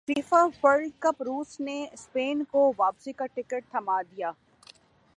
[0.07, 4.31] FIFA World cup روس نے Spain کو واپسی کا ٹکٹ تھمادیا